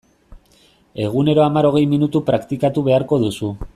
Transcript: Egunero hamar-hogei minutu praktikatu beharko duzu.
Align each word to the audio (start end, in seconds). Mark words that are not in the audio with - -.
Egunero 1.03 1.43
hamar-hogei 1.45 1.83
minutu 1.91 2.23
praktikatu 2.31 2.87
beharko 2.89 3.21
duzu. 3.27 3.53